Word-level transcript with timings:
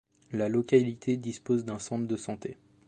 La 0.31 0.49
localité 0.49 1.15
dispose 1.15 1.63
d'un 1.63 1.77
centre 1.77 2.07
de 2.07 2.15
santé. 2.17 2.57